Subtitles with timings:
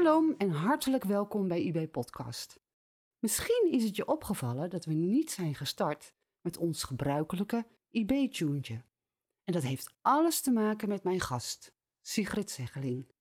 [0.00, 2.60] Shalom en hartelijk welkom bij IB Podcast.
[3.18, 8.84] Misschien is het je opgevallen dat we niet zijn gestart met ons gebruikelijke IB-tuentje.
[9.44, 13.12] En dat heeft alles te maken met mijn gast, Sigrid Zeggeling.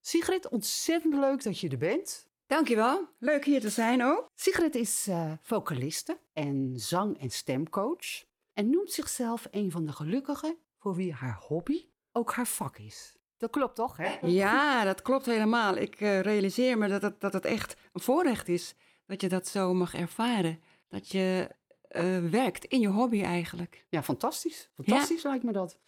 [0.00, 2.28] Sigrid, ontzettend leuk dat je er bent.
[2.46, 4.30] Dankjewel, leuk hier te zijn ook.
[4.34, 10.58] Sigrid is uh, vocaliste en zang- en stemcoach en noemt zichzelf een van de gelukkigen
[10.76, 13.17] voor wie haar hobby ook haar vak is.
[13.38, 14.16] Dat klopt toch, hè?
[14.22, 15.76] Ja, dat klopt helemaal.
[15.76, 18.74] Ik uh, realiseer me dat het, dat het echt een voorrecht is
[19.06, 20.60] dat je dat zo mag ervaren.
[20.88, 21.48] Dat je
[21.90, 23.86] uh, werkt in je hobby eigenlijk.
[23.88, 24.70] Ja, fantastisch.
[24.74, 25.28] Fantastisch ja.
[25.28, 25.78] lijkt me dat.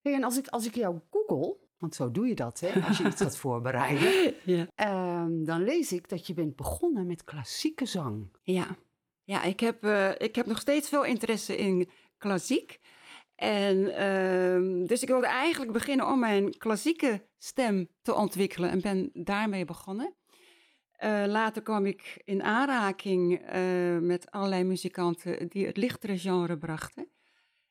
[0.00, 2.98] Hey, en als ik, als ik jou google, want zo doe je dat, hè, als
[2.98, 4.66] je iets gaat voorbereiden, ja.
[5.22, 8.28] um, dan lees ik dat je bent begonnen met klassieke zang.
[8.42, 8.76] Ja,
[9.24, 11.88] ja ik, heb, uh, ik heb nog steeds veel interesse in
[12.18, 12.80] klassiek.
[13.36, 19.10] En uh, dus ik wilde eigenlijk beginnen om mijn klassieke stem te ontwikkelen en ben
[19.12, 20.14] daarmee begonnen.
[21.04, 27.08] Uh, later kwam ik in aanraking uh, met allerlei muzikanten die het lichtere genre brachten.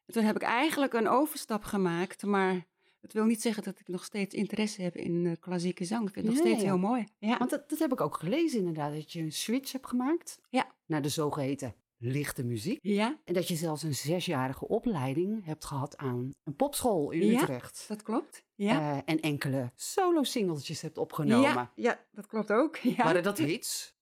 [0.06, 2.66] En toen heb ik eigenlijk een overstap gemaakt, maar
[3.02, 6.08] het wil niet zeggen dat ik nog steeds interesse heb in uh, klassieke zang.
[6.08, 7.08] Ik vind het nog steeds heel mooi.
[7.18, 7.38] Ja.
[7.38, 10.72] Want dat, dat, heb ik ook gelezen inderdaad, dat je een switch hebt gemaakt ja.
[10.86, 11.76] naar de zogeheten
[12.06, 12.80] lichte muziek.
[12.82, 13.18] Ja.
[13.24, 17.86] En dat je zelfs een zesjarige opleiding hebt gehad aan een popschool in ja, Utrecht.
[17.88, 18.44] dat klopt.
[18.56, 18.80] Ja.
[18.80, 21.52] Uh, en enkele solo-singeltjes hebt opgenomen.
[21.52, 22.78] Ja, ja dat klopt ook.
[22.78, 23.04] Ja.
[23.04, 23.94] Waren dat hits?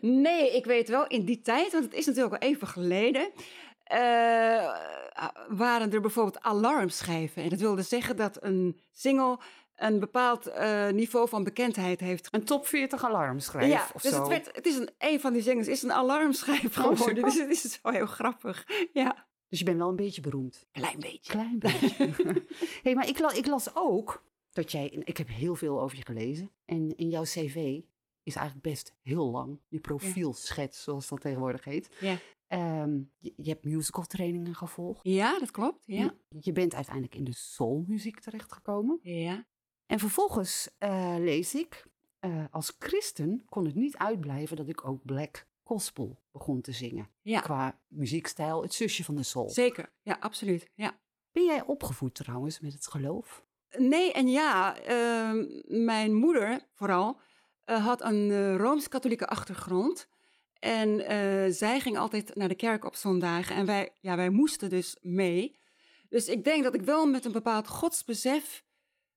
[0.00, 3.32] Nee, ik weet wel, in die tijd, want het is natuurlijk al even geleden...
[3.92, 3.98] Uh,
[5.48, 7.42] waren er bijvoorbeeld alarmschijven.
[7.42, 9.38] En dat wilde zeggen dat een single
[9.76, 12.28] een bepaald uh, niveau van bekendheid heeft.
[12.30, 14.18] Een top 40 alarmschijf ja, of dus zo.
[14.18, 17.22] Het, werd, het is een, een van die zingers is een alarmschijf Oh, geworden.
[17.22, 18.68] dus het is wel heel grappig.
[18.92, 19.26] Ja.
[19.48, 20.66] Dus je bent wel een beetje beroemd.
[20.72, 21.32] Klein beetje.
[21.32, 22.12] Klein beetje.
[22.82, 24.86] hey, maar ik, la, ik las ook dat jij...
[25.04, 26.50] Ik heb heel veel over je gelezen.
[26.64, 27.80] En in jouw cv
[28.22, 29.60] is eigenlijk best heel lang.
[29.68, 31.96] Je profielschets, zoals dat tegenwoordig heet.
[32.00, 32.18] Ja.
[32.82, 35.00] Um, je, je, hebt musical trainingen gevolgd.
[35.02, 35.82] Ja, dat klopt.
[35.86, 36.14] Ja.
[36.28, 38.98] Je, je bent uiteindelijk in de soulmuziek terechtgekomen.
[39.02, 39.46] Ja.
[39.86, 41.84] En vervolgens uh, lees ik,
[42.20, 47.08] uh, als christen kon het niet uitblijven dat ik ook black gospel begon te zingen.
[47.22, 47.40] Ja.
[47.40, 49.50] Qua muziekstijl, het zusje van de soul.
[49.50, 50.66] Zeker, ja, absoluut.
[50.74, 50.98] Ja.
[51.32, 53.44] Ben jij opgevoed trouwens met het geloof?
[53.76, 54.76] Nee en ja.
[54.88, 57.20] Uh, mijn moeder vooral
[57.66, 60.08] uh, had een uh, rooms-katholieke achtergrond.
[60.58, 61.00] En
[61.54, 63.56] zij ging altijd naar de kerk op zondagen.
[63.56, 65.56] En wij, ja, wij moesten dus mee.
[66.08, 68.64] Dus ik denk dat ik wel met een bepaald godsbesef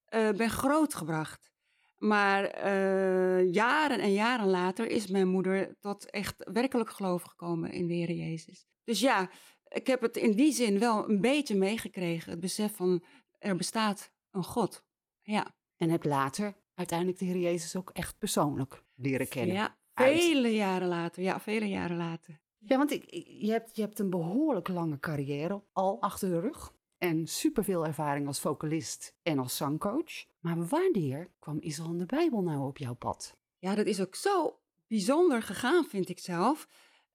[0.09, 1.51] uh, ben grootgebracht.
[1.97, 7.87] Maar uh, jaren en jaren later is mijn moeder tot echt werkelijk geloof gekomen in
[7.87, 8.67] de Heer Jezus.
[8.83, 9.29] Dus ja,
[9.67, 12.31] ik heb het in die zin wel een beetje meegekregen.
[12.31, 13.03] Het besef van
[13.39, 14.85] er bestaat een God.
[15.21, 15.55] Ja.
[15.75, 19.55] En heb later uiteindelijk de Heer Jezus ook echt persoonlijk leren kennen.
[19.55, 21.23] Ja, vele jaren later.
[21.23, 22.41] Ja, vele jaren later.
[22.57, 26.75] Ja, want ik, je, hebt, je hebt een behoorlijk lange carrière al achter de rug.
[26.97, 30.25] En superveel ervaring als vocalist en als zangcoach.
[30.39, 33.37] Maar wanneer kwam Israël de Bijbel nou op jouw pad?
[33.57, 36.67] Ja, dat is ook zo bijzonder gegaan, vind ik zelf.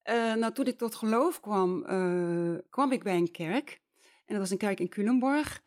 [0.04, 3.80] Uh, nou, toen ik tot geloof kwam, uh, kwam ik bij een kerk.
[4.00, 5.62] En dat was een kerk in Culemborg.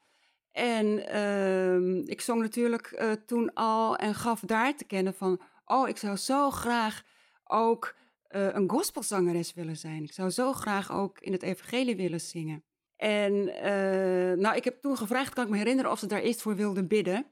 [0.51, 5.41] En uh, ik zong natuurlijk uh, toen al en gaf daar te kennen van...
[5.65, 7.03] oh, ik zou zo graag
[7.43, 7.95] ook
[8.27, 10.03] een gospelzangeres willen zijn.
[10.03, 12.63] Ik zou zo graag ook in het evangelie willen zingen.
[13.05, 16.41] En uh, nou, ik heb toen gevraagd, kan ik me herinneren of ze daar eerst
[16.41, 17.25] voor wilden bidden.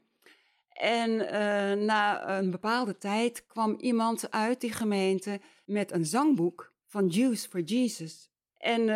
[0.68, 7.06] En uh, na een bepaalde tijd kwam iemand uit die gemeente met een zangboek van
[7.06, 8.30] Jews for Jesus.
[8.56, 8.86] En uh,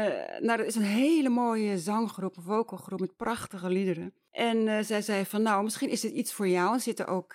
[0.41, 4.15] nou, dat is een hele mooie zanggroep, een vocalgroep met prachtige liederen.
[4.31, 6.75] En zij zei van, nou, misschien is het iets voor jou.
[6.75, 7.35] Er zit er ook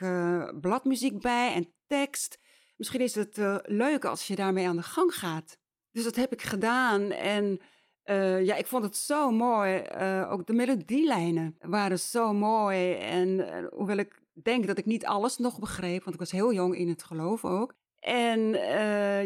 [0.62, 2.40] bladmuziek bij en tekst.
[2.78, 5.58] Misschien is het leuk als je daarmee aan de gang gaat.
[5.92, 7.62] Dus dat heb ik gedaan en...
[8.10, 9.84] Uh, ja, ik vond het zo mooi.
[9.98, 12.94] Uh, ook de melodielijnen waren zo mooi.
[12.94, 16.54] En uh, hoewel ik denk dat ik niet alles nog begreep, want ik was heel
[16.54, 17.74] jong in het geloof ook.
[18.00, 18.40] En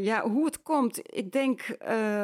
[0.03, 1.77] ja, hoe het komt, ik denk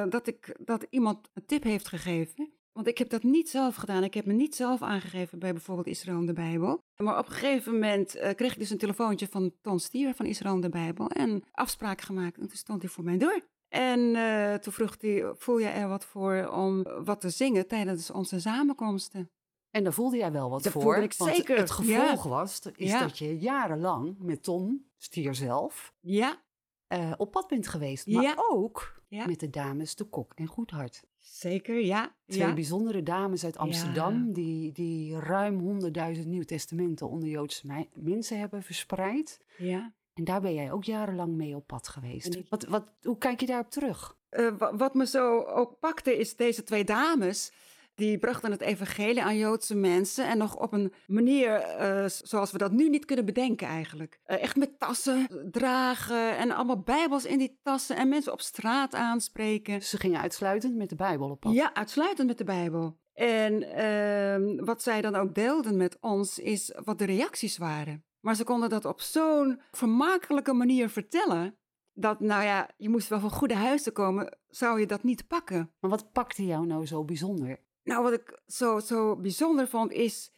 [0.09, 2.51] dat, ik, dat iemand een tip heeft gegeven.
[2.71, 4.03] Want ik heb dat niet zelf gedaan.
[4.03, 6.79] Ik heb me niet zelf aangegeven bij bijvoorbeeld Israël in de Bijbel.
[6.97, 10.55] Maar op een gegeven moment kreeg ik dus een telefoontje van Ton Stier van Israël
[10.55, 11.07] in de Bijbel.
[11.07, 12.37] En afspraak gemaakt.
[12.37, 13.41] En toen stond hij voor mij door.
[13.73, 18.11] En uh, toen vroeg hij, voel je er wat voor om wat te zingen tijdens
[18.11, 19.29] onze samenkomsten?
[19.69, 20.81] En daar voelde jij wel wat dat voor.
[20.81, 21.57] voelde ik want zeker.
[21.57, 22.29] Het gevolg ja.
[22.29, 22.99] was, is ja.
[22.99, 26.41] dat je jarenlang met Ton Stier zelf ja.
[26.87, 28.07] uh, op pad bent geweest.
[28.07, 28.35] Maar ja.
[28.49, 31.03] ook met de dames De Kok en Goedhart.
[31.19, 32.15] Zeker, ja.
[32.25, 35.81] Twee bijzondere dames uit Amsterdam die, die ruim
[36.15, 39.39] 100.000 Nieuw Testamenten onder Joodse mensen hebben verspreid.
[39.57, 39.93] Ja.
[40.13, 42.27] En daar ben jij ook jarenlang mee op pad geweest.
[42.49, 44.17] Wat, wat, hoe kijk je daarop terug?
[44.29, 47.51] Eh, wa- wat me zo ook pakte is deze twee dames.
[47.95, 50.27] Die brachten het evangelie aan Joodse mensen.
[50.27, 54.19] En nog op een manier eh, zoals we dat nu niet kunnen bedenken eigenlijk.
[54.23, 57.95] Eh, echt met tassen dragen en allemaal bijbels in die tassen.
[57.95, 59.81] En mensen op straat aanspreken.
[59.83, 61.53] Ze gingen uitsluitend met de Bijbel op pad.
[61.53, 62.97] Ja, uitsluitend met de Bijbel.
[63.13, 68.03] En ehm, wat zij dan ook deelden met ons is wat de reacties waren.
[68.23, 71.57] Maar ze konden dat op zo'n vermakelijke manier vertellen.
[71.93, 75.71] Dat, nou ja, je moest wel van goede huizen komen, zou je dat niet pakken.
[75.79, 77.59] Maar wat pakte jou nou zo bijzonder?
[77.83, 80.31] Nou, wat ik zo, zo bijzonder vond, is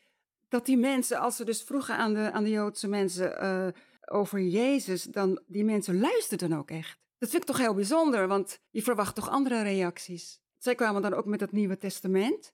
[0.49, 3.67] dat die mensen, als ze dus vroegen aan de, aan de Joodse mensen eh,
[4.05, 6.99] over Jezus, dan die mensen luisterden ook echt.
[7.17, 10.39] Dat vind ik toch heel bijzonder, want je verwacht toch andere reacties.
[10.57, 12.53] Zij kwamen dan ook met het Nieuwe Testament.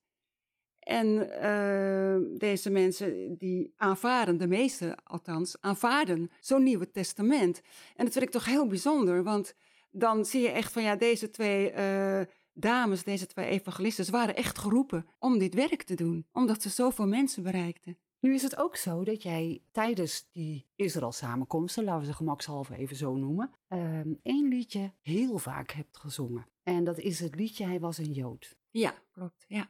[0.91, 7.61] En eh, deze mensen die aanvaarden, de meeste althans, aanvaarden zo'n Nieuwe Testament.
[7.95, 9.55] En dat vind ik toch heel bijzonder, want
[9.91, 12.21] dan zie je echt van ja, deze twee eh,
[12.53, 17.07] dames, deze twee evangelisten, waren echt geroepen om dit werk te doen, omdat ze zoveel
[17.07, 17.97] mensen bereikten.
[18.19, 22.95] Nu is het ook zo dat jij tijdens die Israël-samenkomsten, laten we ze gemakshalve even
[22.95, 26.47] zo noemen, ehm, één liedje heel vaak hebt gezongen.
[26.63, 28.57] En dat is het liedje Hij was een Jood.
[28.69, 29.45] Ja, klopt.
[29.47, 29.69] Ja,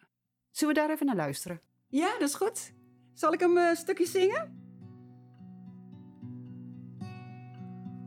[0.51, 1.61] Zullen we daar even naar luisteren?
[1.87, 2.73] ja dat is goed.
[3.13, 4.59] Zal ik hem eh, een stukje zingen?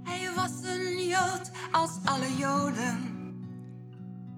[0.02, 3.12] Hij was een Jood als alle Joden.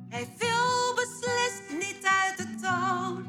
[0.09, 3.27] Hij viel beslist niet uit de toon.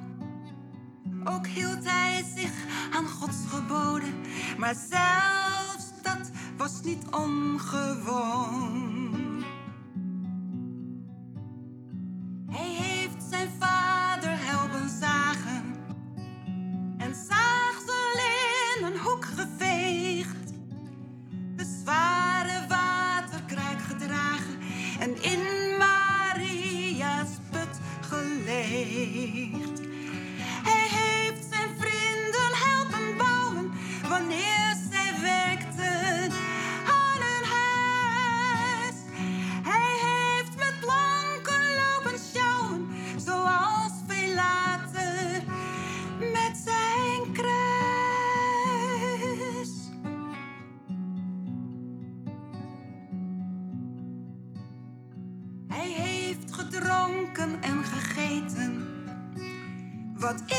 [1.23, 2.51] Ook hield hij zich
[2.91, 4.21] aan Gods geboden,
[4.57, 8.96] maar zelfs dat was niet ongewoon.
[60.27, 60.56] Wat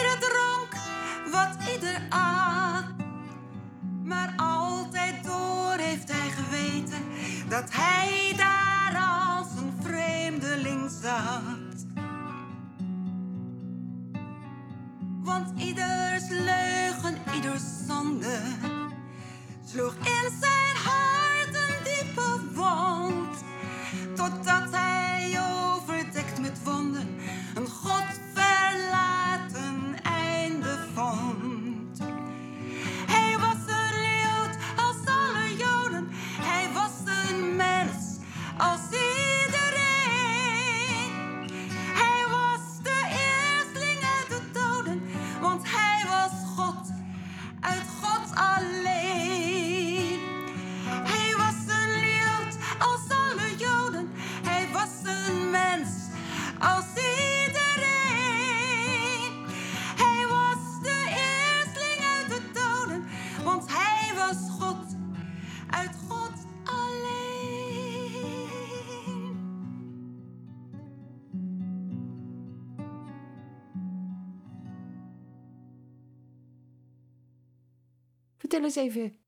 [78.59, 79.19] Vertel eens even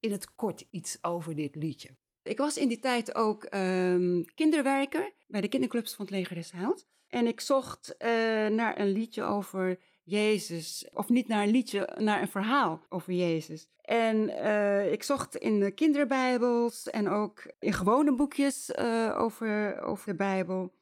[0.00, 1.96] in het kort iets over dit liedje.
[2.22, 6.50] Ik was in die tijd ook ehm, kinderwerker bij de kinderclubs van het Leger des
[6.52, 6.86] Heils.
[7.08, 8.10] En ik zocht eh,
[8.46, 10.88] naar een liedje over Jezus.
[10.92, 13.68] Of niet naar een liedje, naar een verhaal over Jezus.
[13.80, 20.06] En eh, ik zocht in de kinderbijbels en ook in gewone boekjes eh, over, over
[20.06, 20.74] de Bijbel.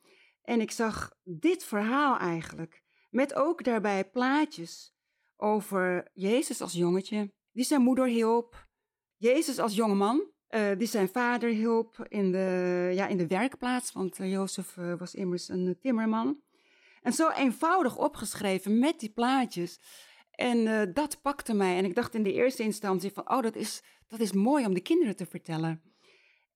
[0.43, 2.83] En ik zag dit verhaal eigenlijk.
[3.11, 4.95] Met ook daarbij plaatjes
[5.37, 8.67] over Jezus als jongetje, die zijn moeder hielp.
[9.17, 14.19] Jezus als jongeman, eh, die zijn vader hielp in de, ja, in de werkplaats, want
[14.19, 16.41] eh, Jozef eh, was immers een timmerman.
[17.03, 19.81] En zo eenvoudig opgeschreven met die plaatjes.
[20.31, 21.77] En dat pakte mij.
[21.77, 24.75] En ik dacht in de eerste instantie van, oh, dat is, dat is mooi om
[24.75, 25.83] de kinderen te vertellen.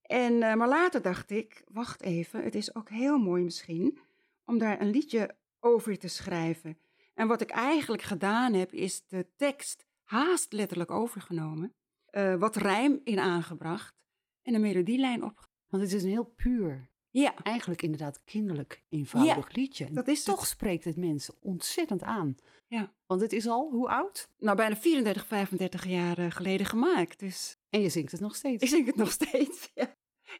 [0.02, 3.98] En, maar later dacht ik, wacht even, het is ook heel mooi misschien
[4.44, 6.78] om daar een liedje over te schrijven.
[7.14, 11.74] En wat ik eigenlijk gedaan heb, is de tekst haast letterlijk overgenomen.
[12.06, 13.94] eh, wat rijm in aangebracht
[14.42, 15.48] en een melodielijn op.
[15.66, 19.90] Want het is een heel puur, Ja, eigenlijk inderdaad kinderlijk eenvoudig liedje.
[19.92, 20.48] dat is Toch het.
[20.48, 22.36] spreekt het mensen ontzettend aan.
[22.66, 22.94] Ja.
[23.06, 24.28] Want het is al, hoe oud?
[24.38, 27.18] Nou, bijna 34, 35 jaar eh, geleden gemaakt.
[27.18, 28.62] Dus En je zingt het nog steeds.
[28.62, 29.72] ik zing het nog steeds.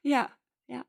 [0.02, 0.84] Ja, ja.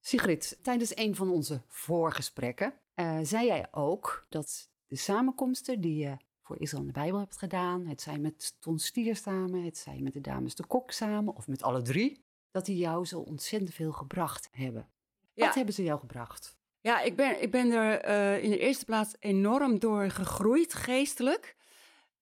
[0.00, 6.16] Sigrid, tijdens een van onze voorgesprekken eh, zei jij ook dat de samenkomsten die je
[6.50, 9.98] voor Israël en de Bijbel hebt gedaan, het zij met Ton Stier samen, het zij
[10.00, 13.74] met de dames de Kok samen of met alle drie, dat die jou zo ontzettend
[13.74, 14.88] veel gebracht hebben.
[15.34, 15.46] Ja.
[15.46, 16.56] Wat hebben ze jou gebracht?
[16.80, 21.56] Ja, ik ben, ik ben er eh, in de eerste plaats enorm door gegroeid, geestelijk.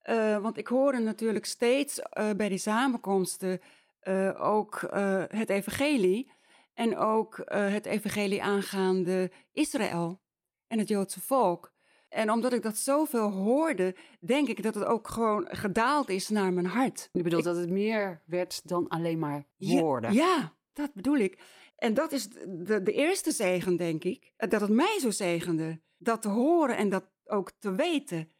[0.00, 3.60] Eh, want ik hoorde natuurlijk steeds eh, bij die samenkomsten
[4.38, 4.80] ook
[5.28, 6.30] het evangelie.
[6.74, 10.20] En ook het evangelie aangaande Israël
[10.66, 11.72] en het Joodse volk.
[12.08, 16.52] En omdat ik dat zoveel hoorde, denk ik dat het ook gewoon gedaald is naar
[16.52, 17.08] mijn hart.
[17.12, 20.12] Je bedoelt dat het meer werd dan alleen maar woorden.
[20.12, 21.38] Ja, dat bedoel ik.
[21.76, 24.32] En dat is de, de eerste zegen, denk ik.
[24.36, 25.80] Dat het mij zo zegende.
[25.96, 28.32] Dat te horen en dat ook te weten.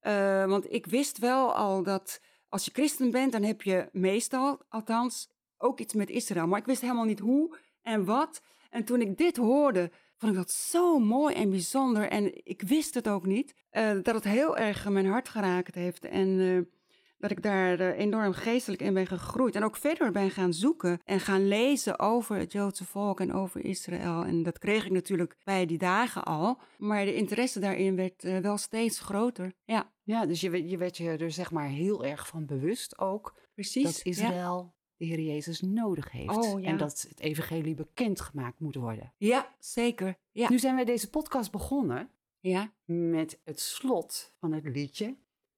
[0.00, 4.60] Eh, want ik wist wel al dat als je christen bent, dan heb je meestal,
[4.68, 6.46] althans, ook iets met Israël.
[6.46, 8.42] Maar ik wist helemaal niet hoe en wat.
[8.70, 9.90] En toen ik dit hoorde,
[10.20, 12.08] vond ik dat zo mooi en bijzonder.
[12.08, 13.54] En ik wist het ook niet.
[13.70, 16.04] eh, dat het heel erg mijn hart geraakt heeft.
[16.04, 16.72] En eh,
[17.18, 19.54] dat ik daar eh, enorm geestelijk in ben gegroeid.
[19.54, 23.64] En ook verder ben gaan zoeken en gaan lezen over het Joodse volk en over
[23.64, 24.24] Israël.
[24.24, 26.58] En dat kreeg ik natuurlijk bij die dagen al.
[26.78, 29.52] Maar de interesse daarin werd wel steeds groter.
[29.64, 33.34] Ja, Ja, dus je, je werd je er zeg maar heel erg van bewust ook
[33.54, 33.84] precies.
[33.84, 36.36] dat Israël de Heer Jezus nodig heeft.
[36.36, 36.68] Oh, ja.
[36.68, 39.12] En dat het evangelie bekendgemaakt moet worden.
[39.16, 40.16] Ja, ja zeker.
[40.32, 40.50] Ja.
[40.50, 42.72] Nu zijn wij deze podcast begonnen ja.
[42.84, 45.16] met het slot van het liedje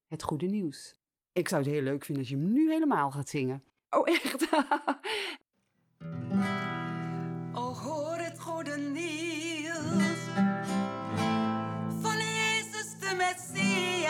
[0.08, 0.94] Het Goede Nieuws.
[1.32, 3.64] Ik zou het heel leuk vinden als je hem nu helemaal gaat zingen.
[3.90, 4.46] Oh, echt?
[7.54, 10.18] Oh, hoor het goede nieuws
[12.00, 14.01] van Jezus de Messias,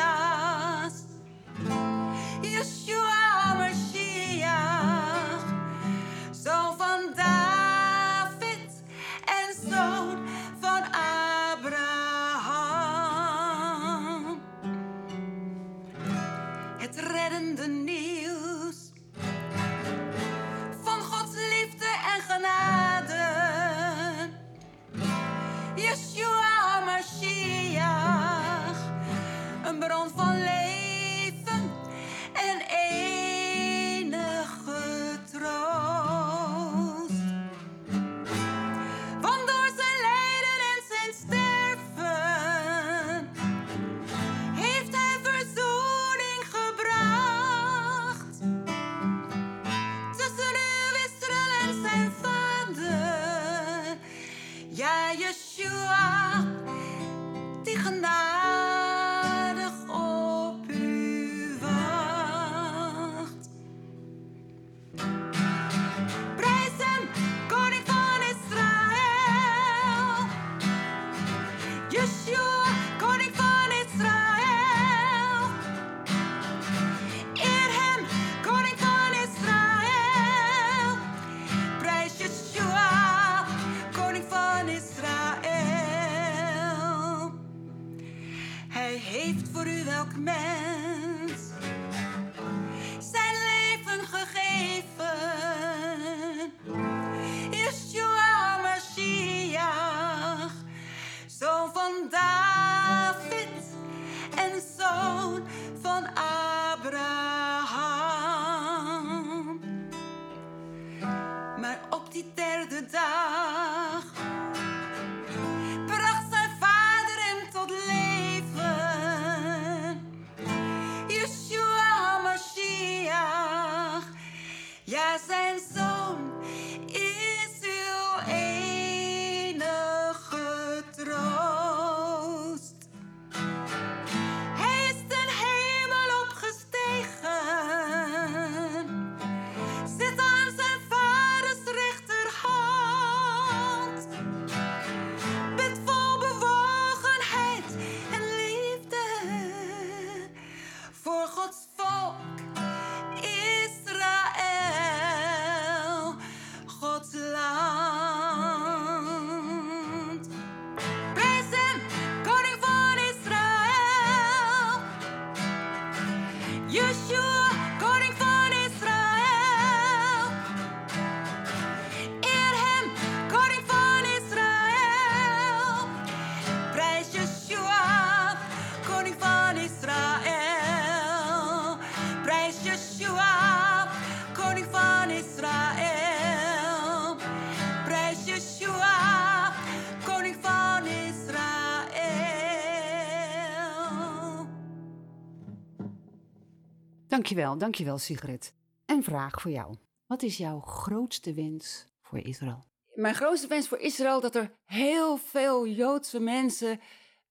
[197.13, 198.55] Dankjewel, dankjewel Sigrid.
[198.87, 199.77] Een vraag voor jou.
[200.07, 202.65] Wat is jouw grootste wens voor Israël?
[202.95, 206.81] Mijn grootste wens voor Israël dat er heel veel Joodse mensen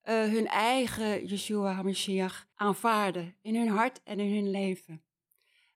[0.02, 5.04] eh, hun eigen Yeshua HaMashiach aanvaarden in hun hart en in hun leven.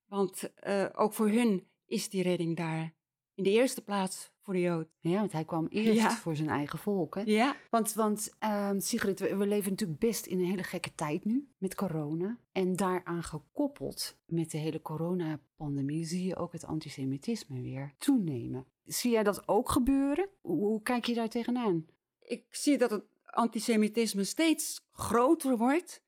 [0.05, 2.93] Want uh, ook voor hun is die redding daar.
[3.33, 4.87] In de eerste plaats voor de Jood.
[4.99, 6.11] Ja, want hij kwam eerst ja.
[6.11, 7.15] voor zijn eigen volk.
[7.15, 7.21] Hè?
[7.21, 7.55] Ja.
[7.69, 11.47] Want, want uh, Sigrid, we, we, leven natuurlijk best in een hele gekke tijd nu
[11.57, 12.37] met corona.
[12.51, 18.65] En daaraan gekoppeld met de hele coronapandemie zie je ook het antisemitisme weer toenemen.
[18.85, 20.29] Zie jij dat ook gebeuren?
[20.41, 21.85] Hoe, hoe kijk je daar tegenaan?
[22.21, 26.03] Ik zie dat het antisemitisme steeds groter wordt.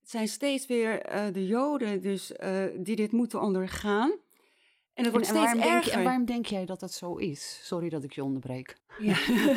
[0.00, 4.12] Het zijn steeds weer uh, de Joden dus, uh, die dit moeten ondergaan.
[5.00, 5.72] En het wordt en, steeds en erger.
[5.72, 7.60] Denk je, en waarom denk jij dat dat zo is?
[7.62, 8.76] Sorry dat ik je onderbreek.
[8.98, 9.16] Ja,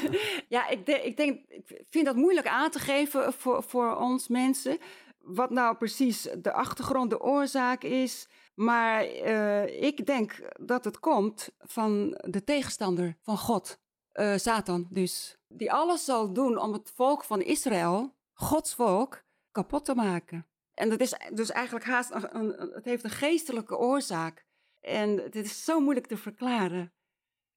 [0.55, 4.27] ja ik, de, ik, denk, ik vind dat moeilijk aan te geven voor, voor ons
[4.27, 4.77] mensen.
[5.19, 8.27] Wat nou precies de achtergrond, de oorzaak is.
[8.55, 13.79] Maar uh, ik denk dat het komt van de tegenstander van God,
[14.13, 15.37] uh, Satan dus.
[15.47, 20.47] Die alles zal doen om het volk van Israël, Gods volk, kapot te maken.
[20.73, 24.45] En dat is dus eigenlijk haast een, een, het heeft een geestelijke oorzaak.
[24.83, 26.93] En het is zo moeilijk te verklaren.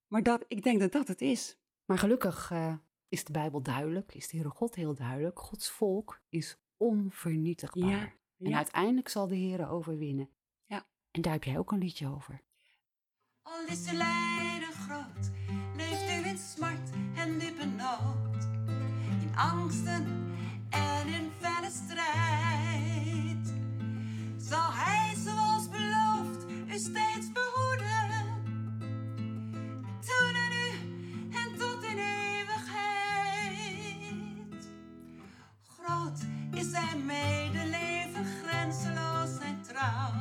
[0.07, 1.57] Maar dat, ik denk dat dat het is.
[1.85, 2.73] Maar gelukkig uh,
[3.07, 5.39] is de Bijbel duidelijk, is de Heere God heel duidelijk.
[5.39, 7.89] Gods volk is onvernietigbaar.
[7.89, 10.29] Ja, en uiteindelijk zal de Heer overwinnen.
[10.65, 10.87] Ja.
[11.11, 12.41] En daar heb jij ook een liedje over.
[13.41, 15.31] Al is de lijden groot,
[15.75, 18.43] leeft u in smart en diepe nood.
[19.21, 20.35] In angsten
[20.69, 23.53] en in felle strijd.
[24.37, 25.06] Zal hij
[26.79, 28.09] steeds behoeden.
[29.99, 30.69] Toen en nu
[31.31, 32.77] en tot in eeuwigheid.
[35.67, 36.19] Groot
[36.51, 40.11] is zijn medeleven, grenzeloos zijn trouw.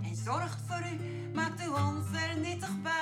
[0.00, 0.98] Hij zorgt voor u,
[1.34, 3.01] maakt u onvernietigbaar.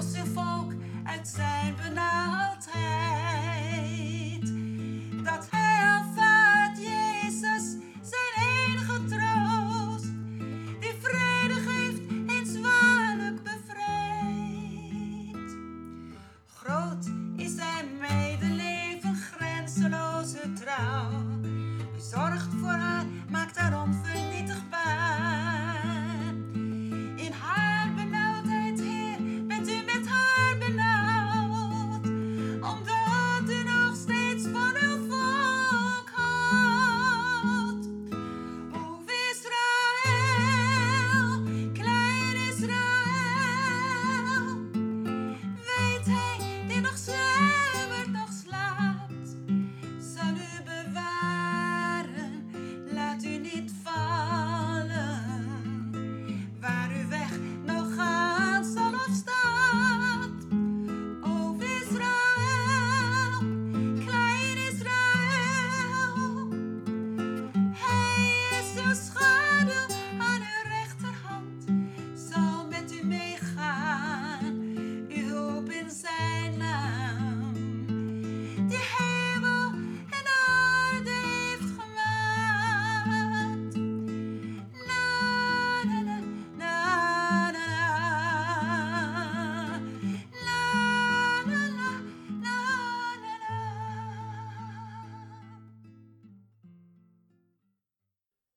[0.00, 0.49] Joseph.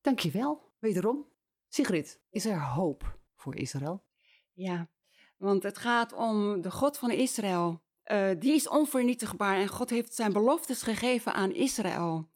[0.04, 1.26] Dankjewel, wederom.
[1.68, 4.04] Sigrid, is er hoop voor Israël?
[4.54, 4.90] Ja,
[5.38, 7.82] want het gaat om de God van Israël.
[8.04, 9.56] eh, die is onvernietigbaar.
[9.58, 12.30] En God heeft zijn beloftes gegeven aan Israël.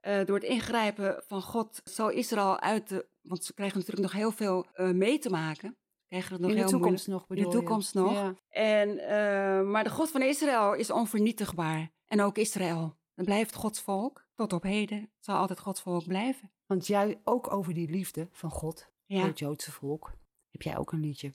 [0.00, 3.06] Eh, door het ingrijpen van God zal Israël uit de...
[3.20, 5.76] Want ze krijgen natuurlijk nog heel veel eh, mee te maken.
[6.08, 7.48] Krijgen het nog In de heel toekomst nog In de je?
[7.48, 8.12] toekomst nog.
[8.12, 8.34] Ja.
[8.48, 11.92] En, maar de God van Israël is onvernietigbaar.
[12.06, 12.96] En ook Israël.
[13.14, 15.10] Dan blijft Gods volk tot op heden.
[15.18, 16.52] Zal altijd Gods volk blijven.
[16.66, 20.12] Want jij ook over die liefde van God voor het Joodse volk
[20.50, 21.34] heb jij ook een liedje.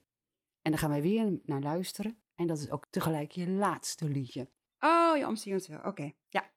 [0.62, 2.22] En daar gaan wij weer naar luisteren.
[2.36, 4.42] En dat is ook tegelijk je laatste liedje.
[4.80, 5.80] Oh, ja, om Zionswil.
[5.84, 6.12] Oké.
[6.28, 6.52] Ja.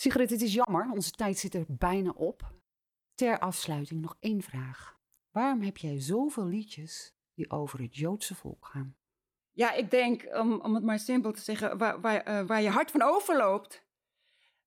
[0.00, 2.52] Sigrid, het is jammer, onze tijd zit er bijna op.
[3.14, 4.98] Ter afsluiting nog één vraag.
[5.30, 8.96] Waarom heb jij zoveel liedjes die over het Joodse volk gaan?
[9.50, 12.68] Ja, ik denk, om, om het maar simpel te zeggen, waar, waar, eh, waar je
[12.68, 13.84] hart van overloopt,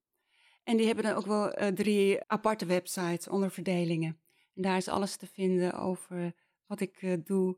[0.64, 4.22] En die hebben dan ook wel eh, drie aparte websites onder verdelingen.
[4.54, 6.34] En daar is alles te vinden over
[6.66, 7.58] wat ik eh, doe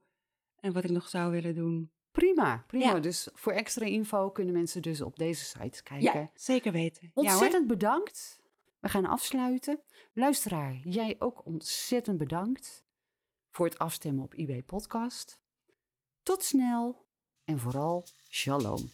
[0.60, 1.92] en wat ik nog zou willen doen.
[2.14, 2.86] Prima, prima.
[2.86, 3.00] Ja.
[3.00, 6.20] Dus voor extra info kunnen mensen dus op deze site kijken.
[6.20, 7.02] Ja, zeker weten.
[7.04, 7.12] Ja.
[7.14, 8.42] Ontzettend bedankt.
[8.80, 9.80] We gaan afsluiten.
[10.14, 12.84] Luisteraar, jij ook ontzettend bedankt
[13.50, 15.40] voor het afstemmen op IB Podcast.
[16.24, 17.06] Tot snel
[17.44, 18.90] en vooral shalom.